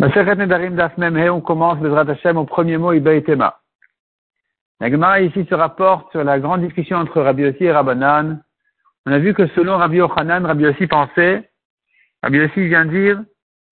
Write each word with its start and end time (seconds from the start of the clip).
on 0.00 1.40
commence 1.40 1.80
le 1.80 1.96
Hashem 1.96 2.36
au 2.36 2.44
premier 2.44 2.78
mot 2.78 2.92
Iba 2.92 3.20
Tema. 3.20 3.60
La 4.80 4.90
Gemara 4.90 5.20
ici 5.20 5.46
se 5.48 5.54
rapporte 5.54 6.10
sur 6.10 6.24
la 6.24 6.40
grande 6.40 6.62
discussion 6.62 6.96
entre 6.96 7.22
Rabbi 7.22 7.42
Yossi 7.42 7.64
et 7.64 7.72
Rabbanan. 7.72 8.42
On 9.06 9.12
a 9.12 9.18
vu 9.18 9.32
que 9.34 9.46
selon 9.48 9.78
Rabbi 9.78 9.96
Yochanan, 9.96 10.44
Rabbi 10.44 10.64
Yossi 10.64 10.86
pensait, 10.86 11.48
Rabbi 12.22 12.38
Yossi 12.38 12.66
vient 12.68 12.84
dire 12.84 13.22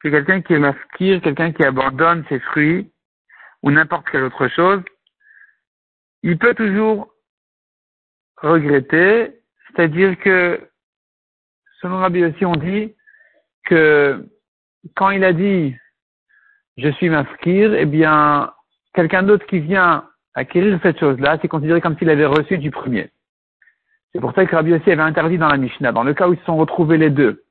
que 0.01 0.09
quelqu'un 0.09 0.43
qui 0.43 0.55
est 0.55 0.59
maskir, 0.59 1.21
quelqu'un 1.21 1.53
qui 1.53 1.65
abandonne 1.65 2.25
ses 2.29 2.39
fruits, 2.39 2.93
ou 3.63 3.71
n'importe 3.71 4.09
quelle 4.11 4.25
autre 4.25 4.49
chose, 4.49 4.83
il 6.23 6.39
peut 6.39 6.55
toujours 6.55 7.13
regretter, 8.37 9.41
c'est-à-dire 9.67 10.19
que, 10.19 10.61
selon 11.81 11.99
Rabbi 11.99 12.21
Yossi, 12.21 12.45
on 12.45 12.57
dit 12.57 12.95
que 13.65 14.29
quand 14.95 15.11
il 15.11 15.25
a 15.25 15.33
dit 15.33 15.75
je 16.77 16.89
suis 16.91 17.09
maskir, 17.09 17.75
eh 17.75 17.85
bien, 17.85 18.51
quelqu'un 18.95 19.23
d'autre 19.23 19.47
qui 19.47 19.61
vient 19.61 20.05
acquérir 20.35 20.79
cette 20.83 20.99
chose-là, 20.99 21.39
c'est 21.41 21.49
considéré 21.49 21.81
comme 21.81 21.97
s'il 21.99 22.11
avait 22.11 22.27
reçu 22.27 22.59
du 22.59 22.71
premier. 22.71 23.11
C'est 24.13 24.21
pour 24.21 24.35
ça 24.35 24.45
que 24.45 24.55
Rabbi 24.55 24.75
aussi 24.75 24.91
avait 24.91 25.03
interdit 25.03 25.39
dans 25.39 25.49
la 25.49 25.57
Mishnah, 25.57 25.93
dans 25.93 26.03
le 26.03 26.15
cas 26.15 26.29
où 26.29 26.35
ils 26.35 26.39
se 26.39 26.45
sont 26.45 26.57
retrouvés 26.57 26.99
les 26.99 27.11
deux, 27.11 27.45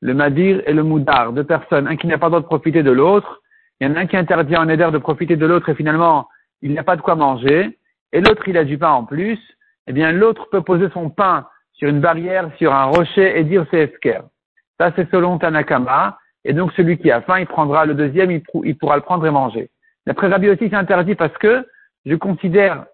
le 0.00 0.14
Madir 0.14 0.62
et 0.66 0.72
le 0.72 0.82
Moudar, 0.82 1.32
deux 1.32 1.44
personnes, 1.44 1.88
un 1.88 1.96
qui 1.96 2.06
n'a 2.06 2.18
pas 2.18 2.26
le 2.26 2.30
droit 2.30 2.40
de 2.40 2.46
profiter 2.46 2.82
de 2.82 2.90
l'autre, 2.90 3.40
il 3.80 3.86
y 3.86 3.90
en 3.90 3.94
a 3.94 4.00
un 4.00 4.06
qui 4.06 4.16
interdit 4.16 4.56
en 4.56 4.68
Éder 4.68 4.90
de 4.92 4.98
profiter 4.98 5.36
de 5.36 5.46
l'autre 5.46 5.68
et 5.68 5.74
finalement, 5.74 6.28
il 6.62 6.74
n'a 6.74 6.82
pas 6.82 6.96
de 6.96 7.02
quoi 7.02 7.14
manger, 7.14 7.78
et 8.12 8.20
l'autre, 8.20 8.48
il 8.48 8.56
a 8.56 8.64
du 8.64 8.78
pain 8.78 8.90
en 8.90 9.04
plus, 9.04 9.38
eh 9.86 9.92
bien, 9.92 10.12
l'autre 10.12 10.48
peut 10.50 10.62
poser 10.62 10.88
son 10.92 11.10
pain 11.10 11.46
sur 11.72 11.88
une 11.88 12.00
barrière, 12.00 12.50
sur 12.58 12.74
un 12.74 12.84
rocher 12.84 13.38
et 13.38 13.44
dire 13.44 13.66
c'est 13.70 13.84
esker. 13.84 14.20
Ça, 14.78 14.92
c'est 14.96 15.10
selon 15.10 15.38
Tanakama, 15.38 16.18
et 16.44 16.52
donc 16.52 16.72
celui 16.72 16.98
qui 16.98 17.10
a 17.10 17.20
faim, 17.20 17.40
il 17.40 17.46
prendra 17.46 17.84
le 17.86 17.94
deuxième, 17.94 18.30
il, 18.30 18.42
pourra 18.76 18.96
le 18.96 19.02
prendre 19.02 19.26
et 19.26 19.30
manger. 19.30 19.70
D'après 20.06 20.28
Rabbi 20.28 20.48
aussi, 20.48 20.68
c'est 20.68 20.74
interdit 20.74 21.14
parce 21.14 21.36
que 21.38 21.66
je 22.06 22.14
considère, 22.14 22.86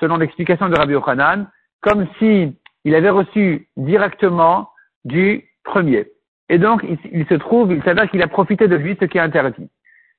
selon 0.00 0.16
l'explication 0.16 0.68
de 0.68 0.76
Rabbi 0.76 0.92
Yochanan, 0.92 1.46
comme 1.82 2.06
si 2.18 2.56
il 2.84 2.94
avait 2.94 3.10
reçu 3.10 3.68
directement 3.76 4.70
du 5.04 5.44
premier. 5.64 6.06
Et 6.48 6.58
donc, 6.58 6.84
il, 6.84 7.26
se 7.26 7.34
trouve, 7.34 7.72
il 7.72 7.82
s'avère 7.82 8.10
qu'il 8.10 8.22
a 8.22 8.28
profité 8.28 8.68
de 8.68 8.76
lui, 8.76 8.96
ce 9.00 9.04
qui 9.04 9.18
est 9.18 9.20
interdit. 9.20 9.68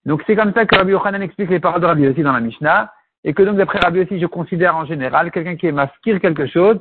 Donc, 0.06 0.22
c'est 0.28 0.36
comme 0.36 0.53
ça 0.53 0.66
que 0.66 0.75
Rabbi 0.75 0.91
Yochanan 0.91 1.22
explique 1.22 1.50
les 1.50 1.59
paroles 1.59 1.81
de 1.81 1.86
Rabbi 1.86 2.08
aussi 2.08 2.22
dans 2.22 2.34
la 2.34 2.41
Mishnah, 2.41 2.91
et 3.23 3.34
que 3.34 3.44
donc, 3.44 3.58
d'après 3.58 3.80
Rabbi 3.80 4.02
aussi, 4.02 4.19
je 4.19 4.25
considère 4.25 4.75
en 4.75 4.86
général, 4.86 5.31
quelqu'un 5.31 5.56
qui 5.56 5.67
est 5.67 6.19
quelque 6.19 6.47
chose, 6.47 6.80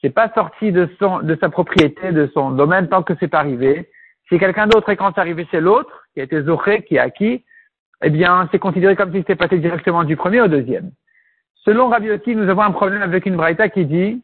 c'est 0.00 0.10
pas 0.10 0.30
sorti 0.34 0.72
de 0.72 0.88
son, 0.98 1.20
de 1.20 1.36
sa 1.40 1.48
propriété, 1.48 2.12
de 2.12 2.30
son 2.34 2.50
domaine, 2.50 2.88
tant 2.88 3.02
que 3.02 3.14
c'est 3.18 3.28
pas 3.28 3.40
arrivé, 3.40 3.90
si 4.28 4.38
quelqu'un 4.38 4.66
d'autre 4.66 4.90
et 4.90 4.96
quand 4.96 5.12
c'est 5.14 5.20
arrivé 5.20 5.46
chez 5.50 5.60
l'autre, 5.60 6.04
qui 6.12 6.20
a 6.20 6.24
été 6.24 6.42
zoché, 6.42 6.82
qui 6.82 6.98
a 6.98 7.04
acquis, 7.04 7.44
eh 8.02 8.10
bien, 8.10 8.48
c'est 8.52 8.58
considéré 8.58 8.94
comme 8.94 9.10
si 9.12 9.18
c'était 9.18 9.36
passé 9.36 9.58
directement 9.58 10.04
du 10.04 10.16
premier 10.16 10.40
au 10.40 10.48
deuxième. 10.48 10.90
Selon 11.64 11.88
Rabbi 11.88 12.08
nous 12.34 12.48
avons 12.48 12.62
un 12.62 12.70
problème 12.70 13.02
avec 13.02 13.26
une 13.26 13.36
braïta 13.36 13.68
qui 13.68 13.84
dit 13.84 14.22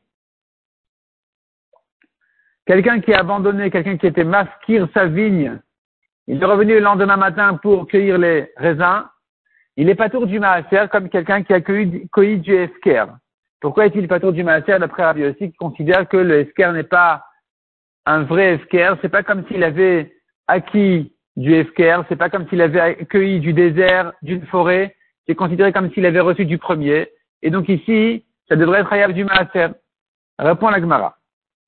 quelqu'un 2.66 3.00
qui 3.00 3.12
a 3.12 3.20
abandonné, 3.20 3.70
quelqu'un 3.70 3.96
qui 3.96 4.06
était 4.06 4.24
masquir 4.24 4.88
sa 4.94 5.06
vigne, 5.06 5.58
il 6.26 6.42
est 6.42 6.46
revenu 6.46 6.74
le 6.74 6.80
lendemain 6.80 7.16
matin 7.16 7.54
pour 7.54 7.86
cueillir 7.86 8.18
les 8.18 8.50
raisins, 8.56 9.04
il 9.76 9.90
est 9.90 9.94
pas 9.94 10.08
tour 10.08 10.26
du 10.26 10.38
maaser 10.38 10.86
comme 10.90 11.08
quelqu'un 11.08 11.42
qui 11.42 11.52
a 11.52 11.60
cueilli, 11.60 12.38
du 12.38 12.54
esker. 12.54 13.06
Pourquoi 13.60 13.86
est-il 13.86 14.06
pas 14.08 14.20
tour 14.20 14.32
du 14.32 14.44
maaser 14.44 14.78
d'après 14.78 15.04
Rabbi 15.04 15.34
qui 15.34 15.52
considère 15.54 16.08
que 16.08 16.16
le 16.16 16.40
esker 16.40 16.70
n'est 16.72 16.84
pas 16.84 17.24
un 18.06 18.22
vrai 18.22 18.54
esker, 18.54 18.94
c'est 19.00 19.08
pas 19.08 19.22
comme 19.22 19.46
s'il 19.46 19.62
avait 19.62 20.12
acquis 20.46 21.12
du 21.36 21.54
esker, 21.54 22.02
c'est 22.08 22.16
pas 22.16 22.30
comme 22.30 22.48
s'il 22.48 22.60
avait 22.60 22.80
accueilli 22.80 23.40
du 23.40 23.52
désert, 23.52 24.12
d'une 24.22 24.46
forêt, 24.46 24.96
c'est 25.26 25.34
considéré 25.34 25.72
comme 25.72 25.90
s'il 25.92 26.06
avait 26.06 26.20
reçu 26.20 26.44
du 26.44 26.58
premier. 26.58 27.08
Et 27.42 27.50
donc 27.50 27.68
ici, 27.68 28.24
ça 28.48 28.56
devrait 28.56 28.80
être 28.80 28.92
Hayab 28.92 29.12
du 29.12 29.24
Maaser. 29.24 29.68
Répond 30.38 30.68
la 30.68 30.80
Gemara. 30.80 31.16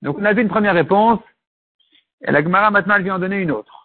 Donc 0.03 0.19
on 0.19 0.25
a 0.25 0.33
vu 0.33 0.43
une 0.43 0.49
première 0.49 0.75
réponse, 0.75 1.21
et 2.27 2.31
la 2.31 2.43
Gemara 2.43 2.71
maintenant 2.71 2.97
elle 2.97 3.03
vient 3.03 3.17
en 3.17 3.19
donner 3.19 3.41
une 3.41 3.51
autre. 3.51 3.76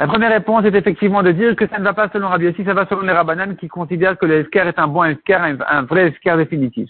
La 0.00 0.06
première 0.06 0.30
réponse 0.30 0.64
est 0.64 0.74
effectivement 0.74 1.22
de 1.22 1.30
dire 1.30 1.54
que 1.54 1.68
ça 1.68 1.78
ne 1.78 1.84
va 1.84 1.92
pas 1.92 2.08
selon 2.08 2.28
Rabbi 2.30 2.46
Yossi, 2.46 2.64
ça 2.64 2.72
va 2.72 2.86
selon 2.86 3.02
les 3.02 3.12
Rabbanan 3.12 3.54
qui 3.56 3.68
considèrent 3.68 4.16
que 4.16 4.24
le 4.24 4.48
est 4.50 4.78
un 4.78 4.88
bon 4.88 5.04
esker, 5.04 5.34
un, 5.34 5.82
vrai 5.82 6.08
esker 6.08 6.38
définitif. 6.38 6.88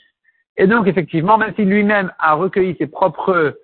Et 0.56 0.68
donc, 0.68 0.86
effectivement, 0.86 1.36
même 1.36 1.52
si 1.56 1.64
lui-même 1.64 2.12
a 2.20 2.34
recueilli 2.34 2.76
ses 2.78 2.86
propres 2.86 3.58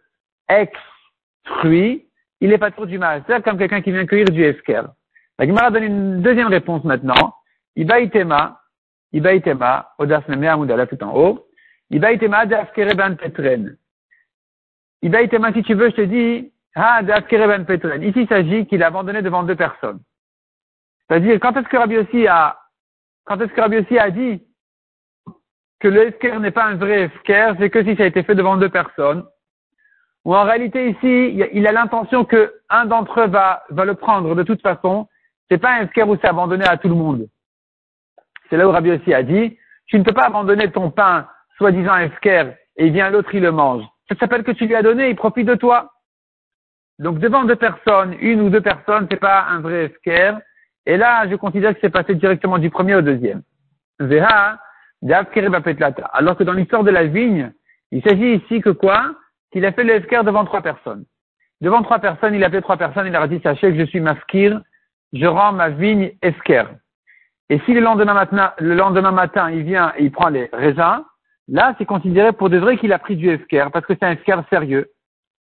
ex-fruits, 0.48 2.08
il 2.40 2.48
n'est 2.48 2.58
pas 2.58 2.72
trop 2.72 2.86
du 2.86 2.98
mal. 2.98 3.22
C'est 3.28 3.44
comme 3.44 3.56
quelqu'un 3.56 3.82
qui 3.82 3.92
vient 3.92 4.04
cueillir 4.04 4.30
du 4.32 4.42
esker. 4.42 4.82
La 5.38 5.46
Gemara 5.46 5.70
donne 5.70 5.84
une 5.84 6.22
deuxième 6.22 6.48
réponse 6.48 6.82
maintenant. 6.82 7.36
Iba 7.76 8.00
itema, 8.00 8.58
Iba 9.12 9.32
itema, 9.32 9.92
odas 9.98 10.24
là 10.26 10.86
tout 10.88 11.04
en 11.04 11.14
haut. 11.14 11.46
Iba 11.90 12.10
itema 12.10 12.46
ben 12.46 13.14
petren. 13.14 13.76
Iba 15.02 15.22
itema, 15.22 15.52
si 15.52 15.62
tu 15.62 15.74
veux, 15.74 15.90
je 15.90 15.94
te 15.94 16.02
dis, 16.02 16.50
Ici, 16.76 18.20
il 18.20 18.28
s'agit 18.28 18.66
qu'il 18.66 18.82
a 18.82 18.88
abandonné 18.88 19.22
devant 19.22 19.42
deux 19.42 19.56
personnes. 19.56 20.00
C'est-à-dire, 21.08 21.38
quand 21.40 21.56
est-ce 21.56 21.68
que 21.68 21.76
Rabbi 21.76 21.96
aussi 21.98 22.26
a, 22.26 22.58
quand 23.24 23.40
est-ce 23.40 23.52
que 23.52 23.60
Rabbi 23.60 23.78
aussi 23.78 23.98
a 23.98 24.10
dit 24.10 24.42
que 25.80 25.88
le 25.88 26.08
esker 26.08 26.38
n'est 26.38 26.50
pas 26.50 26.64
un 26.64 26.76
vrai 26.76 27.04
esker, 27.04 27.54
c'est 27.58 27.70
que 27.70 27.82
si 27.84 27.96
ça 27.96 28.02
a 28.02 28.06
été 28.06 28.22
fait 28.22 28.34
devant 28.34 28.56
deux 28.56 28.68
personnes. 28.68 29.24
Ou 30.24 30.34
en 30.34 30.44
réalité, 30.44 30.90
ici, 30.90 31.46
il 31.52 31.66
a 31.66 31.72
l'intention 31.72 32.24
que 32.24 32.52
un 32.68 32.86
d'entre 32.86 33.20
eux 33.20 33.28
va, 33.28 33.62
va 33.70 33.84
le 33.84 33.94
prendre 33.94 34.34
de 34.34 34.42
toute 34.42 34.60
façon. 34.60 35.08
C'est 35.48 35.58
pas 35.58 35.74
un 35.74 35.84
esker 35.84 36.02
où 36.02 36.16
c'est 36.16 36.26
abandonné 36.26 36.66
à 36.66 36.76
tout 36.76 36.88
le 36.88 36.94
monde. 36.94 37.28
C'est 38.50 38.56
là 38.56 38.66
où 38.66 38.72
Rabbi 38.72 38.90
aussi 38.90 39.14
a 39.14 39.22
dit, 39.22 39.56
tu 39.86 39.98
ne 39.98 40.04
peux 40.04 40.12
pas 40.12 40.26
abandonner 40.26 40.70
ton 40.70 40.90
pain, 40.90 41.28
soi-disant 41.58 41.96
esker, 41.96 42.52
et 42.76 42.90
vient 42.90 43.10
l'autre, 43.10 43.34
il 43.34 43.42
le 43.42 43.52
mange. 43.52 43.84
Ça 44.08 44.16
s'appelle 44.18 44.44
que 44.44 44.52
tu 44.52 44.66
lui 44.66 44.74
as 44.74 44.82
donné, 44.82 45.10
il 45.10 45.16
profite 45.16 45.46
de 45.46 45.54
toi. 45.54 45.92
Donc 46.98 47.18
devant 47.18 47.44
deux 47.44 47.56
personnes, 47.56 48.14
une 48.20 48.40
ou 48.40 48.50
deux 48.50 48.60
personnes, 48.60 49.06
c'est 49.10 49.20
pas 49.20 49.44
un 49.48 49.60
vrai 49.60 49.84
esker. 49.86 50.38
Et 50.86 50.96
là, 50.96 51.28
je 51.28 51.34
considère 51.36 51.74
que 51.74 51.80
c'est 51.80 51.90
passé 51.90 52.14
directement 52.14 52.58
du 52.58 52.70
premier 52.70 52.94
au 52.94 53.02
deuxième. 53.02 53.42
Alors 53.98 55.26
que 56.36 56.44
dans 56.44 56.52
l'histoire 56.52 56.84
de 56.84 56.90
la 56.90 57.04
vigne, 57.04 57.52
il 57.90 58.02
s'agit 58.02 58.36
ici 58.36 58.60
que 58.60 58.70
quoi? 58.70 59.14
Qu'il 59.52 59.64
a 59.64 59.72
fait 59.72 59.84
le 59.84 60.00
devant 60.24 60.44
trois 60.44 60.62
personnes. 60.62 61.04
Devant 61.60 61.82
trois 61.82 61.98
personnes, 61.98 62.34
il 62.34 62.44
a 62.44 62.48
appelé 62.48 62.62
trois 62.62 62.76
personnes, 62.76 63.06
il 63.06 63.12
leur 63.12 63.22
a 63.22 63.28
dit, 63.28 63.40
sachez 63.42 63.72
que 63.72 63.78
je 63.78 63.86
suis 63.86 64.00
maskir, 64.00 64.60
je 65.12 65.26
rends 65.26 65.52
ma 65.52 65.70
vigne 65.70 66.12
esker. 66.22 66.64
Et 67.48 67.60
si 67.60 67.72
le 67.72 67.80
lendemain 67.80 68.14
matin, 68.14 68.52
le 68.58 68.74
lendemain 68.74 69.12
matin, 69.12 69.50
il 69.50 69.62
vient 69.62 69.92
et 69.96 70.04
il 70.04 70.12
prend 70.12 70.28
les 70.28 70.50
raisins, 70.52 71.02
là, 71.48 71.74
c'est 71.78 71.84
considéré 71.84 72.32
pour 72.32 72.50
de 72.50 72.58
vrai 72.58 72.76
qu'il 72.76 72.92
a 72.92 72.98
pris 72.98 73.16
du 73.16 73.30
esker, 73.30 73.70
parce 73.72 73.86
que 73.86 73.94
c'est 73.94 74.04
un 74.04 74.12
esker 74.12 74.36
sérieux. 74.50 74.90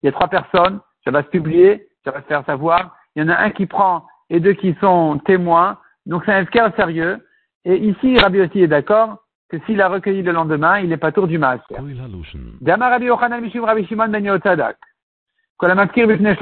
Il 0.01 0.05
y 0.05 0.09
a 0.09 0.11
trois 0.11 0.27
personnes, 0.27 0.79
ça 1.05 1.11
va 1.11 1.23
se 1.23 1.27
publier, 1.27 1.87
ça 2.03 2.11
va 2.11 2.21
se 2.21 2.27
faire 2.27 2.43
savoir. 2.45 2.95
Il 3.15 3.23
y 3.23 3.25
en 3.25 3.29
a 3.29 3.37
un 3.37 3.51
qui 3.51 3.65
prend 3.65 4.05
et 4.29 4.39
deux 4.39 4.53
qui 4.53 4.75
sont 4.81 5.19
témoins. 5.25 5.77
Donc 6.05 6.23
c'est 6.25 6.33
un 6.33 6.45
cas 6.45 6.71
sérieux. 6.71 7.25
Et 7.63 7.77
ici, 7.77 8.17
Rabbi 8.17 8.41
aussi 8.41 8.61
est 8.61 8.67
d'accord 8.67 9.17
que 9.49 9.57
s'il 9.65 9.81
a 9.81 9.87
recueilli 9.87 10.23
le 10.23 10.31
lendemain, 10.31 10.79
il 10.79 10.89
n'est 10.89 10.97
pas 10.97 11.11
tour 11.11 11.27
du 11.27 11.37
master. 11.37 11.79
Dama 12.61 12.89
Rabbi 12.89 13.05
Yochanan 13.05 13.43
Rabbi 13.63 13.85
Shimon 13.85 14.09
Ben 14.09 14.25
Yotadak. 14.25 14.77
Bifne. 15.61 16.35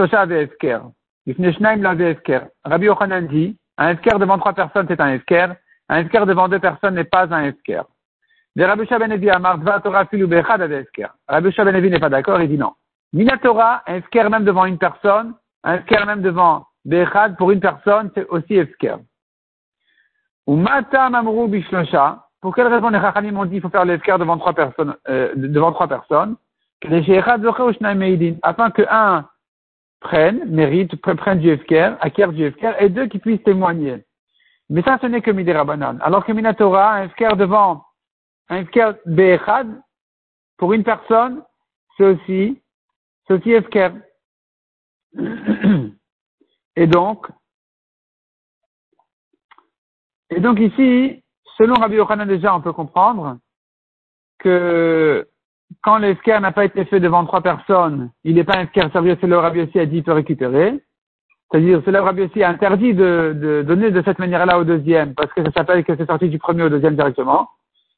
Bifne 1.26 1.54
shnaim 1.54 1.82
la 1.82 1.94
ve'efker. 1.94 2.42
Rabbi 2.66 2.86
Yochanan 2.86 3.28
dit, 3.28 3.58
un 3.78 3.92
efker 3.92 4.20
devant 4.20 4.38
trois 4.38 4.54
personnes, 4.54 4.86
c'est 4.90 5.00
un 5.00 5.14
efker. 5.14 5.54
Un 5.90 6.00
efker 6.00 6.26
devant 6.26 6.50
deux 6.50 6.60
personnes 6.60 6.96
n'est 6.96 7.04
pas 7.04 7.34
un 7.34 7.46
efker. 7.46 7.84
Rabbi 8.58 8.86
Shabenevi 8.86 9.30
Amar, 9.30 9.58
Dva 9.58 9.80
Torah 9.80 10.06
filu 10.06 10.28
be'echad 10.28 10.62
ve'efker. 10.62 11.08
Rabbi 11.28 11.52
Shabenevi 11.52 11.90
n'est 11.90 12.00
pas 12.00 12.10
d'accord, 12.10 12.42
il 12.42 12.50
dit 12.50 12.58
non. 12.58 12.74
Minatora, 13.14 13.84
un 13.88 13.96
esker 13.96 14.30
même 14.30 14.44
devant 14.44 14.66
une 14.66 14.78
personne, 14.78 15.36
un 15.64 15.76
esker 15.76 16.06
même 16.06 16.22
devant 16.22 16.66
Bechad 16.84 17.38
pour 17.38 17.52
une 17.52 17.60
personne, 17.60 18.12
c'est 18.16 18.28
aussi 18.28 18.56
esker. 18.56 18.98
Ou 20.48 20.56
Mata 20.56 21.10
Bishlosha, 21.48 22.28
pour 22.42 22.54
quelle 22.54 22.68
raison 22.68 22.90
les 22.90 23.00
Chachamim 23.00 23.38
ont 23.38 23.46
dit 23.46 23.52
qu'il 23.52 23.62
faut 23.62 23.70
faire 23.70 23.86
l'esker 23.86 24.18
devant 24.18 24.38
trois 24.38 24.54
personnes, 24.54 24.96
euh, 25.08 25.32
devant 25.36 25.72
trois 25.72 25.88
personnes, 25.88 26.36
afin 28.42 28.72
que 28.72 28.82
un 28.90 29.26
prenne, 30.02 30.44
mérite, 30.50 30.94
prenne 30.98 31.40
du 31.40 31.50
esker, 31.50 31.94
acquiert 32.02 32.34
du 32.34 32.44
esker, 32.44 32.74
et 32.80 32.90
deux 32.90 33.08
qui 33.08 33.20
puissent 33.20 33.44
témoigner. 33.44 34.04
Mais 34.70 34.82
ça, 34.82 34.98
ce 35.02 35.08
n'est 35.08 35.22
que 35.22 35.32
Midirabanan. 35.32 36.00
Alors 36.02 36.26
que 36.26 36.34
Minatora, 36.34 36.96
un 36.96 37.04
esker 37.04 37.38
devant, 37.38 37.86
un 38.50 38.58
esker 38.58 38.92
Bechad, 39.06 39.68
pour 40.58 40.74
une 40.74 40.84
personne, 40.84 41.42
c'est 41.96 42.06
aussi 42.06 42.62
Ceci 43.28 43.52
est 43.52 43.66
Et 46.76 46.88
donc, 46.88 47.28
et 50.32 50.40
donc 50.40 50.60
ici, 50.60 51.24
selon 51.58 51.76
Rabbi 51.76 51.96
Yochanan 51.96 52.28
déjà, 52.28 52.56
on 52.56 52.62
peut 52.62 52.74
comprendre 52.74 53.38
que 54.40 55.28
quand 55.84 56.00
l'esquer 56.00 56.40
n'a 56.40 56.52
pas 56.52 56.66
été 56.66 56.86
fait 56.86 57.00
devant 57.00 57.26
trois 57.26 57.42
personnes, 57.42 58.12
il 58.24 58.36
n'est 58.36 58.44
pas 58.44 58.58
un 58.58 58.64
esquer 58.64 58.90
sérieux, 58.92 59.18
c'est 59.22 59.28
le 59.28 59.38
Rabbi 59.38 59.62
aussi 59.62 59.80
a 59.80 59.86
dit 59.86 59.98
il 59.98 60.04
peut 60.04 60.14
récupérer. 60.14 60.84
C'est-à-dire, 61.52 61.84
c'est 61.86 61.92
le 61.92 62.00
Rabbi 62.00 62.24
aussi 62.24 62.42
a 62.42 62.50
interdit 62.50 62.96
de, 62.96 63.38
de 63.40 63.62
donner 63.62 63.92
de 63.92 64.02
cette 64.02 64.18
manière-là 64.18 64.58
au 64.58 64.64
deuxième, 64.64 65.14
parce 65.14 65.32
que 65.34 65.44
ça 65.44 65.52
s'appelle 65.52 65.84
que 65.86 65.96
c'est 65.96 66.08
sorti 66.08 66.28
du 66.30 66.40
premier 66.40 66.64
au 66.64 66.70
deuxième 66.70 66.96
directement. 66.96 67.50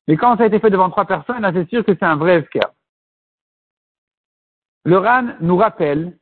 Mais 0.08 0.18
quand 0.18 0.36
ça 0.36 0.44
a 0.44 0.48
été 0.48 0.60
fait 0.60 0.70
devant 0.70 0.90
trois 0.90 1.06
personnes, 1.06 1.42
là, 1.42 1.52
c'est 1.54 1.70
sûr 1.70 1.86
que 1.86 1.94
c'est 1.94 2.04
un 2.04 2.18
vrai 2.18 2.40
esquer. 2.42 2.60
Le 4.86 5.00
RAN 5.00 5.34
nous 5.42 5.58
rappelle 5.58 6.14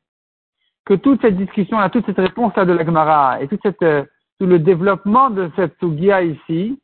que 0.85 0.93
toute 0.93 1.21
cette 1.21 1.35
discussion-là, 1.35 1.89
toute 1.89 2.05
cette 2.05 2.17
réponse-là 2.17 2.65
de 2.65 2.71
la 2.71 2.85
Gemara 2.85 3.41
et 3.41 3.49
euh, 3.83 4.03
tout 4.39 4.45
le 4.45 4.59
développement 4.59 5.29
de 5.29 5.51
cette 5.57 5.77
Sugia 5.79 6.23
ici 6.23 6.79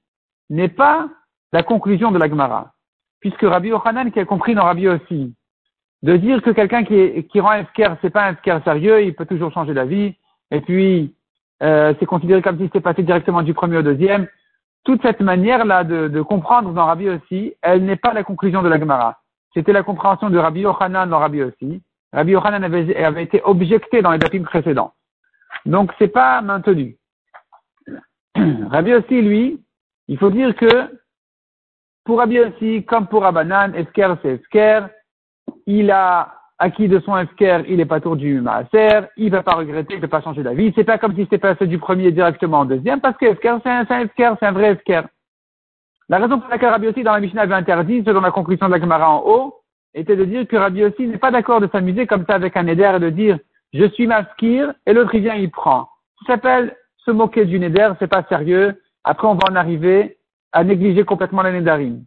n'est 0.50 0.70
pas 0.70 1.08
la 1.54 1.64
conclusion 1.64 2.12
de 2.12 2.18
la 2.18 2.28
Gemara. 2.28 2.74
Puisque 3.22 3.42
Rabbi 3.42 3.70
Yochanan, 3.70 4.12
qui 4.12 4.20
a 4.20 4.26
compris 4.26 4.56
dans 4.56 4.64
Rabbi 4.64 4.90
aussi, 4.90 5.34
de 6.04 6.18
dire 6.18 6.42
que 6.42 6.52
quelqu'un 6.52 6.84
qui, 6.84 7.40
rend 7.40 7.62
ce 7.76 7.96
c'est 8.02 8.10
pas 8.10 8.30
un 8.30 8.62
sérieux, 8.62 9.04
il 9.04 9.16
peut 9.16 9.26
toujours 9.26 9.52
changer 9.52 9.74
d'avis, 9.74 10.16
et 10.52 10.62
puis 10.62 11.16
euh, 11.64 11.94
c'est 12.00 12.06
considéré 12.06 12.42
comme 12.42 12.58
si 12.58 12.64
c'était 12.64 12.82
passé 12.82 13.04
directement 13.04 13.42
du 13.42 13.54
premier 13.54 13.78
au 13.78 13.82
deuxième. 13.82 14.28
Toute 14.86 15.02
cette 15.02 15.20
manière-là 15.22 15.84
de, 15.84 16.08
de, 16.08 16.22
comprendre 16.22 16.72
dans 16.72 16.86
Rabbi 16.86 17.10
aussi, 17.10 17.54
elle 17.62 17.84
n'est 17.84 17.98
pas 17.98 18.14
la 18.14 18.24
conclusion 18.24 18.62
de 18.64 18.70
la 18.70 18.80
Gemara. 18.80 19.20
C'était 19.54 19.74
la 19.74 19.84
compréhension 19.84 20.30
de 20.30 20.38
Rabbi 20.38 20.62
Yochanan 20.62 21.10
dans 21.10 21.20
Rabbi 21.20 21.44
aussi. 21.44 21.82
Rabbi 22.14 22.32
Yochanan 22.32 22.64
avait, 22.64 23.24
été 23.24 23.42
objecté 23.44 24.02
dans 24.02 24.12
les 24.12 24.20
dapim 24.20 24.44
précédents. 24.44 24.94
Donc 25.66 25.92
c'est 26.00 26.08
pas 26.08 26.42
maintenu. 26.42 26.98
Rabbi 28.36 28.94
aussi, 28.94 29.22
lui, 29.22 29.62
il 30.08 30.18
faut 30.18 30.30
dire 30.30 30.56
que 30.56 31.00
pour 32.06 32.20
Rabbi 32.20 32.40
aussi, 32.40 32.84
comme 32.86 33.08
pour 33.08 33.26
Abanan, 33.26 33.74
Esker 33.76 34.14
c'est 34.22 34.36
Esker, 34.36 34.88
il 35.66 35.92
a 35.92 36.34
acquis 36.58 36.88
de 36.88 37.00
son 37.00 37.18
Esker, 37.18 37.64
il 37.68 37.80
est 37.80 37.86
pas 37.86 38.02
tour 38.02 38.16
du 38.16 38.42
Maaser, 38.42 39.08
il 39.18 39.32
va 39.32 39.44
pas 39.44 39.56
regretter, 39.56 39.94
il 39.94 39.98
ne 39.98 40.02
peut 40.02 40.08
pas 40.08 40.22
changer 40.22 40.44
d'avis. 40.44 40.74
C'est 40.76 40.84
pas 40.84 40.98
comme 40.98 41.16
si 41.16 41.22
c'était 41.22 41.38
passé 41.38 41.68
du 41.68 41.78
premier 41.80 42.12
directement 42.12 42.62
au 42.62 42.66
deuxième, 42.66 43.00
parce 43.00 43.18
que 43.18 43.26
c'est 43.42 43.48
un, 43.48 43.62
un 43.66 44.00
Esker, 44.02 44.34
c'est 44.40 44.46
un 44.46 44.52
vrai 44.52 44.74
Esker. 44.74 45.02
La 46.10 46.18
raison 46.18 46.40
pour 46.40 46.50
laquelle 46.50 46.70
Rabbi 46.70 46.88
aussi 46.88 47.04
dans 47.04 47.14
la 47.14 47.20
Mishnah 47.20 47.44
avait 47.44 47.54
interdit, 47.54 48.04
selon 48.04 48.22
la 48.22 48.32
conclusion 48.32 48.66
de 48.68 48.74
la 48.74 48.80
Gemara 48.80 49.12
en 49.12 49.24
haut, 49.26 49.62
était 49.94 50.16
de 50.16 50.26
dire 50.26 50.48
que 50.48 50.56
Rabbi 50.56 50.84
aussi 50.84 51.08
n'est 51.08 51.20
pas 51.20 51.30
d'accord 51.30 51.62
de 51.62 51.70
s'amuser 51.72 52.08
comme 52.08 52.26
ça 52.26 52.34
avec 52.34 52.58
un 52.58 52.66
éder 52.66 52.92
et 52.96 53.00
de 53.00 53.10
dire 53.12 53.38
je 53.74 53.86
suis 53.90 54.08
maskir 54.08 54.74
et 54.88 54.94
l'autre 54.94 55.14
il 55.14 55.22
vient 55.22 55.36
il 55.36 55.52
prend. 55.52 55.88
Ça 56.26 56.34
s'appelle 56.34 56.76
se 56.98 57.12
moquer 57.12 57.46
du 57.46 57.60
neder, 57.60 57.92
c'est 58.00 58.08
pas 58.08 58.24
sérieux. 58.24 58.82
Après 59.04 59.28
on 59.28 59.36
va 59.36 59.52
en 59.52 59.56
arriver 59.56 60.18
à 60.52 60.64
négliger 60.64 61.04
complètement 61.04 61.44
les 61.44 61.52
nedarim. 61.52 62.04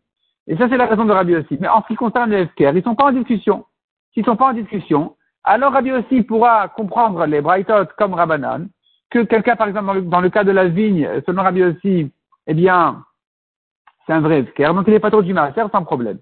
Et 0.49 0.57
ça 0.57 0.69
c'est 0.69 0.77
la 0.77 0.87
raison 0.87 1.05
de 1.05 1.13
Rabbi 1.13 1.37
aussi. 1.37 1.57
Mais 1.61 1.69
en 1.69 1.83
ce 1.83 1.87
qui 1.87 1.95
concerne 1.95 2.31
les 2.31 2.47
FKR, 2.47 2.77
ils 2.77 2.83
sont 2.83 2.97
pas 2.97 3.07
en 3.07 3.13
discussion. 3.13 3.65
S'ils 4.13 4.25
sont 4.25 4.37
pas 4.37 4.49
en 4.49 4.53
discussion, 4.53 5.15
alors 5.45 5.73
Rabbi 5.73 5.93
aussi 5.93 6.23
pourra 6.23 6.69
comprendre 6.69 7.25
les 7.27 7.41
brightot 7.41 7.87
comme 7.97 8.15
Rabbanan, 8.15 8.69
que 9.11 9.21
quelqu'un 9.21 9.55
par 9.55 9.69
exemple 9.69 10.03
dans 10.03 10.21
le, 10.21 10.29
cas 10.29 10.43
de 10.43 10.51
la 10.51 10.67
vigne, 10.67 11.09
selon 11.25 11.43
Rabbi 11.43 11.63
aussi, 11.63 12.11
eh 12.49 12.55
bien 12.55 13.05
c'est 14.07 14.13
un 14.13 14.21
vrai 14.21 14.45
FKR, 14.45 14.75
donc 14.75 14.85
il 14.87 14.93
n'est 14.93 15.01
pas 15.01 15.11
trop 15.11 15.23
du 15.23 15.33
maaser 15.33 15.63
sans 15.71 15.85
problème. 15.85 16.19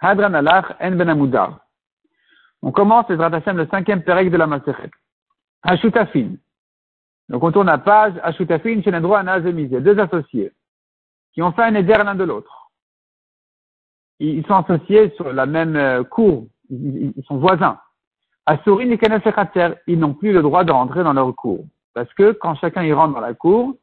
Hadran 0.00 0.34
alach 0.34 0.72
en 0.80 0.92
ben 0.92 1.58
On 2.62 2.72
commence 2.72 3.08
les 3.08 3.16
le 3.16 3.66
cinquième 3.70 4.02
pérec 4.02 4.30
de 4.30 4.36
la 4.36 4.46
Masechet. 4.46 4.90
Hashutafin. 5.62 6.36
Donc 7.28 7.42
on 7.42 7.50
tourne 7.50 7.68
à 7.68 7.78
page, 7.78 8.14
Hashutafin, 8.22 8.82
chez 8.82 9.00
droit 9.00 9.22
Nazemizé, 9.22 9.80
deux 9.80 9.98
associés, 9.98 10.52
qui 11.32 11.42
ont 11.42 11.52
fait 11.52 11.62
un 11.64 11.74
éder 11.74 11.94
l'un 11.94 12.14
de 12.14 12.24
l'autre. 12.24 12.70
Ils 14.18 14.46
sont 14.46 14.54
associés 14.54 15.10
sur 15.16 15.32
la 15.32 15.46
même 15.46 15.76
euh, 15.76 16.04
cour, 16.04 16.46
ils 16.70 17.12
sont 17.26 17.38
voisins. 17.38 17.78
Asurin 18.46 18.90
et 18.90 18.98
Kenefechater, 18.98 19.74
ils 19.86 19.98
n'ont 19.98 20.14
plus 20.14 20.32
le 20.32 20.40
droit 20.40 20.62
de 20.62 20.70
rentrer 20.70 21.02
dans 21.02 21.12
leur 21.12 21.34
cour. 21.34 21.64
Parce 21.94 22.12
que 22.14 22.32
quand 22.32 22.54
chacun 22.54 22.84
y 22.84 22.92
rentre 22.92 23.14
dans 23.14 23.20
la 23.20 23.34
cour, 23.34 23.76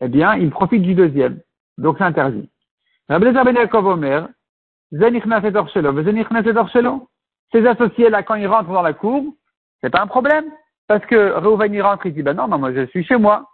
eh 0.00 0.08
bien, 0.08 0.36
ils 0.36 0.50
profitent 0.50 0.82
du 0.82 0.94
deuxième. 0.94 1.40
Donc 1.78 1.96
c'est 1.98 2.04
interdit. 2.04 2.48
Rabbi 3.08 3.32
Ben 3.32 3.54
Yaakov 3.54 3.86
Omer, 3.86 4.28
ces 7.52 7.66
associés-là, 7.66 8.22
quand 8.22 8.34
ils 8.34 8.46
rentrent 8.46 8.72
dans 8.72 8.82
la 8.82 8.92
cour, 8.92 9.34
c'est 9.82 9.90
pas 9.90 10.02
un 10.02 10.06
problème. 10.06 10.44
Parce 10.86 11.04
que 11.06 11.32
Reuven 11.32 11.72
y 11.72 11.80
rentre, 11.80 12.06
il 12.06 12.14
dit, 12.14 12.22
ben 12.22 12.34
non, 12.34 12.48
non, 12.48 12.58
moi 12.58 12.72
je 12.72 12.86
suis 12.86 13.04
chez 13.04 13.16
moi. 13.16 13.48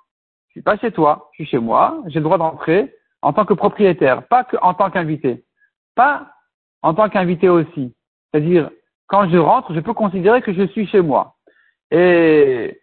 Je 0.48 0.52
suis 0.54 0.62
pas 0.62 0.76
chez 0.78 0.90
toi. 0.90 1.28
Je 1.32 1.36
suis 1.36 1.50
chez 1.52 1.58
moi. 1.58 2.02
J'ai 2.08 2.18
le 2.18 2.24
droit 2.24 2.38
d'entrer 2.38 2.94
en 3.22 3.32
tant 3.32 3.44
que 3.44 3.54
propriétaire, 3.54 4.26
pas 4.26 4.46
en 4.62 4.74
tant 4.74 4.90
qu'invité. 4.90 5.44
Pas 5.94 6.32
en 6.82 6.94
tant 6.94 7.08
qu'invité 7.08 7.48
aussi. 7.48 7.94
C'est-à-dire, 8.32 8.70
quand 9.06 9.28
je 9.28 9.36
rentre, 9.36 9.74
je 9.74 9.80
peux 9.80 9.92
considérer 9.92 10.42
que 10.42 10.52
je 10.52 10.66
suis 10.68 10.86
chez 10.86 11.02
moi. 11.02 11.36
Et 11.90 12.80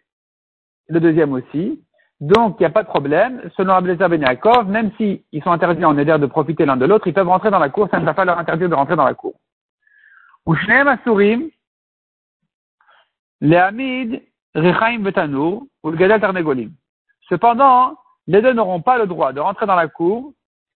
le 0.88 1.00
deuxième 1.00 1.32
aussi, 1.32 1.84
donc, 2.20 2.56
il 2.58 2.62
n'y 2.62 2.66
a 2.66 2.70
pas 2.70 2.82
de 2.82 2.88
problème. 2.88 3.48
Selon 3.56 3.74
Abdelaziz 3.74 4.00
Ben 4.00 4.64
même 4.66 4.90
s'ils 4.96 5.42
sont 5.42 5.52
interdits 5.52 5.84
en 5.84 5.96
éder 5.96 6.18
de 6.18 6.26
profiter 6.26 6.66
l'un 6.66 6.76
de 6.76 6.84
l'autre, 6.84 7.06
ils 7.06 7.14
peuvent 7.14 7.28
rentrer 7.28 7.50
dans 7.50 7.60
la 7.60 7.68
cour, 7.68 7.88
ça 7.90 8.00
ne 8.00 8.04
va 8.04 8.14
pas 8.14 8.24
leur 8.24 8.38
interdire 8.38 8.68
de 8.68 8.74
rentrer 8.74 8.96
dans 8.96 9.04
la 9.04 9.14
cour. 9.14 9.34
Cependant, 17.28 17.98
les 18.26 18.42
deux 18.42 18.52
n'auront 18.52 18.82
pas 18.82 18.98
le 18.98 19.06
droit 19.06 19.32
de 19.32 19.40
rentrer 19.40 19.66
dans 19.66 19.76
la 19.76 19.88
cour 19.88 20.32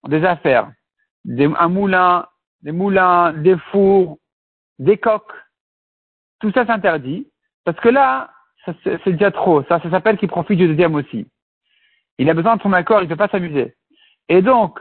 des 0.07 0.23
affaires, 0.23 0.71
des, 1.25 1.45
un 1.57 1.67
moulin, 1.67 2.25
des 2.61 2.71
moulins, 2.71 3.33
des 3.33 3.57
fours, 3.71 4.17
des 4.79 4.97
coques. 4.97 5.33
Tout 6.39 6.51
ça 6.51 6.65
s'interdit, 6.65 7.27
parce 7.65 7.79
que 7.79 7.89
là, 7.89 8.32
c'est 8.83 9.11
déjà 9.11 9.31
trop. 9.31 9.63
Ça, 9.63 9.79
ça 9.79 9.89
s'appelle 9.89 10.17
qu'il 10.17 10.29
profite 10.29 10.57
du 10.57 10.67
deuxième 10.67 10.95
aussi. 10.95 11.27
Il 12.17 12.29
a 12.29 12.33
besoin 12.33 12.55
de 12.55 12.61
son 12.61 12.73
accord, 12.73 13.01
il 13.01 13.05
ne 13.05 13.09
peut 13.09 13.15
pas 13.15 13.27
s'amuser. 13.27 13.75
Et 14.29 14.41
donc, 14.41 14.79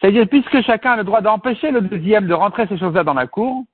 c'est-à-dire, 0.00 0.28
puisque 0.28 0.60
chacun 0.62 0.92
a 0.92 0.96
le 0.96 1.04
droit 1.04 1.20
d'empêcher 1.20 1.70
le 1.70 1.80
deuxième 1.80 2.26
de 2.26 2.34
rentrer 2.34 2.66
ces 2.68 2.78
choses-là 2.78 3.04
dans 3.04 3.14
la 3.14 3.26
cour, 3.26 3.64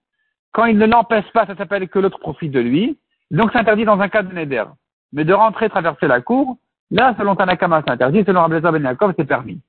quand 0.52 0.66
il 0.66 0.78
ne 0.78 0.86
l'empêche 0.86 1.31
pas, 1.32 1.46
ça 1.46 1.56
s'appelle 1.56 1.88
que 1.88 1.98
l'autre 1.98 2.19
profite 2.19 2.52
de 2.52 2.60
lui. 2.60 2.98
Donc, 3.31 3.50
c'est 3.52 3.58
interdit 3.58 3.84
dans 3.84 4.00
un 4.00 4.08
cas 4.08 4.22
de 4.22 4.32
Neder. 4.32 4.64
Mais 5.12 5.25
de 5.25 5.32
rentrer, 5.32 5.69
traverser 5.69 6.06
la 6.06 6.20
cour, 6.20 6.56
là, 6.90 7.14
selon 7.19 7.34
Tanakama, 7.34 7.82
c'est 7.84 7.92
interdit. 7.92 8.25
Selon 8.25 8.42
Rabbi 8.42 8.60
Ben 8.60 8.96
c'est 9.19 9.25
permis. 9.25 9.60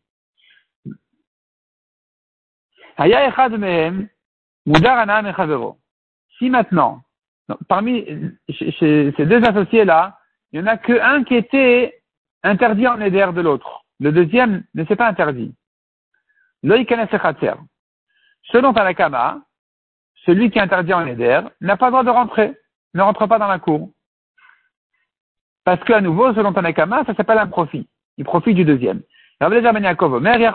Si 6.38 6.50
maintenant, 6.50 7.02
parmi 7.68 8.06
ces 8.60 9.14
deux 9.18 9.44
associés-là, 9.44 10.18
il 10.52 10.62
n'y 10.62 10.68
en 10.68 10.72
a 10.72 10.78
qu'un 10.78 11.24
qui 11.24 11.36
était 11.36 12.02
interdit 12.44 12.88
en 12.88 13.00
éder 13.00 13.28
de 13.34 13.42
l'autre. 13.42 13.86
Le 14.00 14.12
deuxième 14.12 14.64
ne 14.74 14.84
s'est 14.86 14.96
pas 14.96 15.08
interdit. 15.08 15.54
Selon 16.64 16.84
Tanakama, 18.74 19.42
celui 20.26 20.50
qui 20.50 20.60
est 20.60 20.62
interdit 20.62 20.94
en 20.94 21.06
éder 21.06 21.42
n'a 21.62 21.78
pas 21.78 21.88
le 21.88 21.92
droit 21.92 22.04
de 22.04 22.10
rentrer, 22.10 22.54
ne 22.94 23.02
rentre 23.02 23.28
pas 23.28 23.40
dans 23.40 23.48
la 23.48 23.60
cour. 23.60 23.90
Parce 25.64 25.82
qu'à 25.84 26.02
nouveau, 26.02 26.34
selon 26.34 26.52
Tanakama, 26.54 27.06
ça 27.06 27.14
s'appelle 27.16 27.38
un 27.38 27.48
profit. 27.48 27.88
Il 28.18 28.26
profite 28.26 28.56
du 28.56 28.66
deuxième. 28.66 29.02
Yaakov, 29.42 30.22
ben 30.22 30.40
il, 30.40 30.48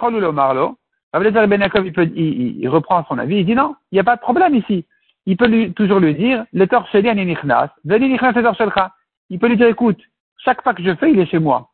reprend 2.69 3.05
son 3.05 3.19
avis, 3.19 3.37
il 3.37 3.47
dit 3.47 3.55
non, 3.55 3.77
il 3.91 3.97
n'y 3.97 4.01
a 4.01 4.05
pas 4.05 4.17
de 4.17 4.21
problème 4.21 4.55
ici 4.55 4.87
il 5.31 5.37
peut 5.37 5.71
toujours 5.77 6.01
lui 6.01 6.13
dire, 6.17 6.45
le 6.53 6.67
torcheli 6.67 7.09
aninichnas, 7.09 7.71
il 7.85 9.39
peut 9.39 9.47
lui 9.47 9.57
dire, 9.57 9.69
écoute, 9.69 10.01
chaque 10.39 10.63
pas 10.65 10.75
que 10.75 10.83
je 10.83 10.93
fais, 10.97 11.13
il 11.13 11.21
est 11.21 11.27
chez 11.27 11.39
moi. 11.39 11.71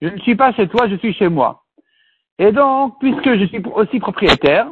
Je 0.00 0.08
ne 0.08 0.18
suis 0.20 0.34
pas 0.34 0.54
chez 0.54 0.68
toi, 0.68 0.88
je 0.88 0.96
suis 0.96 1.12
chez 1.12 1.28
moi. 1.28 1.64
Et 2.38 2.50
donc, 2.50 2.98
puisque 3.00 3.34
je 3.34 3.44
suis 3.44 3.62
aussi 3.74 4.00
propriétaire, 4.00 4.70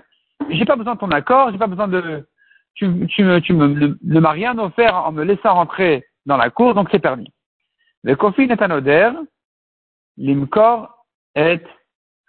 j'ai 0.49 0.65
pas 0.65 0.77
besoin 0.77 0.95
de 0.95 1.01
ton 1.01 1.11
accord, 1.11 1.53
j'ai 1.53 1.59
pas 1.59 1.67
besoin 1.67 1.89
de, 1.89 2.27
tu, 2.75 3.07
tu 3.09 3.23
me, 3.23 3.39
tu 3.41 3.53
me, 3.53 3.99
ne, 4.03 4.21
m'as 4.21 4.31
rien 4.31 4.59
offert 4.59 4.97
en 4.97 5.13
me 5.13 5.25
laissant 5.25 5.53
rentrer 5.53 6.07
dans 6.25 6.39
la 6.39 6.49
cour, 6.49 6.73
donc 6.73 6.89
c'est 6.91 7.01
permis. 7.01 7.31
Le 8.03 8.17
kofin 8.17 8.49
est 8.49 8.63
un 8.63 9.27
l'imkor 10.17 11.05
est 11.35 11.67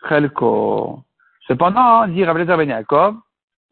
chelko. 0.10 1.00
Cependant, 1.48 2.08
dit 2.08 2.26
Rabbi 2.26 2.44
Ben 2.44 2.70
Yaakov, 2.70 3.16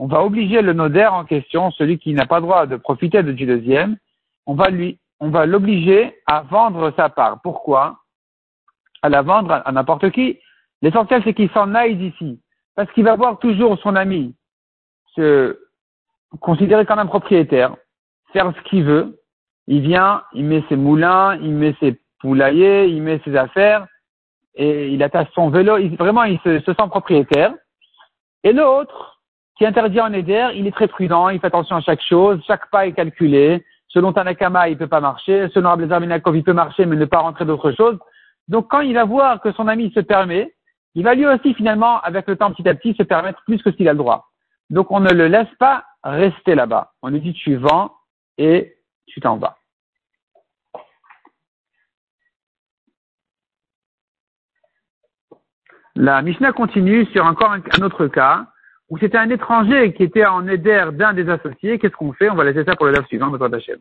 on 0.01 0.07
va 0.07 0.23
obliger 0.23 0.63
le 0.63 0.73
nodaire 0.73 1.13
en 1.13 1.25
question, 1.25 1.69
celui 1.69 1.99
qui 1.99 2.15
n'a 2.15 2.25
pas 2.25 2.41
droit 2.41 2.65
de 2.65 2.75
profiter 2.75 3.21
du 3.21 3.45
deuxième, 3.45 3.97
on 4.47 4.55
va 4.55 4.71
lui, 4.71 4.97
on 5.19 5.29
va 5.29 5.45
l'obliger 5.45 6.17
à 6.25 6.41
vendre 6.41 6.91
sa 6.97 7.09
part. 7.09 7.39
Pourquoi? 7.43 7.99
À 9.03 9.09
la 9.09 9.21
vendre 9.21 9.61
à, 9.63 9.71
n'importe 9.71 10.09
qui. 10.09 10.39
L'essentiel, 10.81 11.21
c'est 11.23 11.35
qu'il 11.35 11.51
s'en 11.51 11.75
aille 11.75 11.97
d'ici. 11.97 12.39
Parce 12.75 12.91
qu'il 12.93 13.03
va 13.03 13.15
voir 13.15 13.37
toujours 13.37 13.77
son 13.77 13.95
ami 13.95 14.33
se 15.15 15.59
considérer 16.39 16.87
comme 16.87 16.97
un 16.97 17.05
propriétaire, 17.05 17.75
faire 18.33 18.51
ce 18.57 18.69
qu'il 18.69 18.83
veut. 18.83 19.19
Il 19.67 19.81
vient, 19.81 20.23
il 20.33 20.45
met 20.45 20.63
ses 20.67 20.77
moulins, 20.77 21.35
il 21.35 21.53
met 21.53 21.75
ses 21.79 22.01
poulaillers, 22.21 22.87
il 22.87 23.03
met 23.03 23.21
ses 23.23 23.35
affaires. 23.35 23.85
et 24.55 24.87
il 24.87 25.03
attache 25.03 25.29
son 25.35 25.51
vélo, 25.51 25.77
il, 25.77 25.95
vraiment 25.95 26.23
il 26.23 26.39
se, 26.39 26.59
se 26.61 26.73
sent 26.73 26.87
propriétaire. 26.89 27.53
Et 28.43 28.51
l'autre, 28.51 29.10
qui 29.57 29.65
interdit 29.65 30.01
en 30.01 30.13
éder, 30.13 30.51
il 30.55 30.67
est 30.67 30.71
très 30.71 30.87
prudent, 30.87 31.29
il 31.29 31.39
fait 31.39 31.47
attention 31.47 31.75
à 31.75 31.81
chaque 31.81 32.01
chose, 32.01 32.41
chaque 32.47 32.69
pas 32.69 32.87
est 32.87 32.93
calculé. 32.93 33.63
Selon 33.87 34.13
Tanakama, 34.13 34.69
il 34.69 34.77
peut 34.77 34.87
pas 34.87 35.01
marcher. 35.01 35.49
Selon 35.53 35.69
Abelazar 35.71 35.99
Minakov, 35.99 36.35
il 36.37 36.43
peut 36.43 36.53
marcher, 36.53 36.85
mais 36.85 36.95
ne 36.95 37.05
pas 37.05 37.19
rentrer 37.19 37.45
d'autre 37.45 37.71
chose. 37.73 37.99
Donc, 38.47 38.69
quand 38.69 38.79
il 38.79 38.93
va 38.93 39.03
voir 39.03 39.41
que 39.41 39.51
son 39.51 39.67
ami 39.67 39.91
se 39.93 39.99
permet, 39.99 40.53
il 40.95 41.03
va 41.03 41.13
lui 41.13 41.25
aussi, 41.25 41.53
finalement, 41.53 41.99
avec 42.01 42.27
le 42.27 42.37
temps, 42.37 42.51
petit 42.51 42.67
à 42.67 42.75
petit, 42.75 42.93
se 42.95 43.03
permettre 43.03 43.43
plus 43.45 43.61
que 43.61 43.71
s'il 43.71 43.87
a 43.89 43.93
le 43.93 43.97
droit. 43.97 44.29
Donc, 44.69 44.91
on 44.91 45.01
ne 45.01 45.11
le 45.11 45.27
laisse 45.27 45.53
pas 45.59 45.83
rester 46.03 46.55
là-bas. 46.55 46.93
On 47.01 47.09
lui 47.09 47.19
dit, 47.19 47.33
tu 47.33 47.55
vends 47.55 47.91
et 48.37 48.75
tu 49.07 49.19
t'en 49.19 49.37
vas. 49.37 49.57
La 55.95 56.21
Mishnah 56.21 56.53
continue 56.53 57.05
sur 57.07 57.25
encore 57.25 57.51
un, 57.51 57.81
autre 57.81 58.07
cas 58.07 58.47
où 58.91 58.97
c'était 58.97 59.17
un 59.17 59.29
étranger 59.29 59.93
qui 59.93 60.03
était 60.03 60.25
en 60.25 60.45
éder 60.47 60.89
d'un 60.91 61.13
des 61.13 61.29
associés. 61.29 61.79
Qu'est-ce 61.79 61.95
qu'on 61.95 62.11
fait? 62.11 62.29
On 62.29 62.35
va 62.35 62.43
laisser 62.43 62.65
ça 62.65 62.75
pour 62.75 62.85
le 62.85 62.91
DAF 62.91 63.07
suivant, 63.07 63.31
notre 63.31 63.55
Hachem. 63.55 63.79